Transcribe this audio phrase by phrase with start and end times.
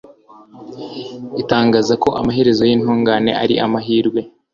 [1.41, 4.19] itangaza ko amaherezo y'intungane ari amahirwe